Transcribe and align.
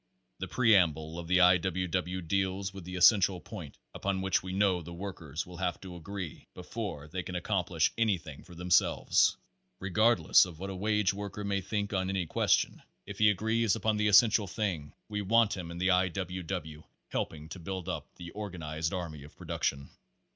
The 0.39 0.47
Preamble 0.47 1.19
of 1.19 1.27
the 1.27 1.41
I. 1.41 1.57
W. 1.57 1.87
W. 1.87 2.21
deals 2.23 2.73
with 2.73 2.85
the 2.85 2.95
es 2.97 3.05
sential 3.07 3.39
point 3.43 3.77
upon 3.93 4.23
which 4.23 4.41
we 4.41 4.51
know 4.51 4.81
the 4.81 4.91
workers 4.91 5.45
will 5.45 5.57
have 5.57 5.79
to 5.81 5.95
agree 5.95 6.47
before 6.55 7.07
they 7.07 7.21
can 7.21 7.35
accomplish 7.35 7.91
anything 7.99 8.43
for 8.43 8.55
themselves. 8.55 9.37
Regardless 9.79 10.45
of 10.45 10.57
what 10.57 10.71
a 10.71 10.75
wage 10.75 11.13
worker 11.13 11.43
may 11.43 11.61
think 11.61 11.93
on 11.93 12.09
any 12.09 12.25
question, 12.25 12.81
if 13.05 13.19
he 13.19 13.29
agrees 13.29 13.75
upon 13.75 13.97
the 13.97 14.07
essential 14.07 14.47
Page 14.47 14.55
Forty 14.55 14.71
one 14.81 14.87
thing 14.89 14.93
we 15.09 15.21
want 15.21 15.55
him 15.55 15.69
in 15.69 15.77
the 15.77 15.91
I. 15.91 16.07
W. 16.07 16.41
W. 16.41 16.83
helping 17.09 17.47
to 17.49 17.59
build 17.59 17.87
up 17.87 18.07
the 18.15 18.31
organized 18.31 18.95
army 18.95 19.21
of 19.23 19.37
production. 19.37 19.91